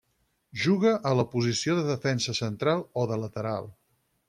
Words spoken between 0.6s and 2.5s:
Juga a la posició de defensa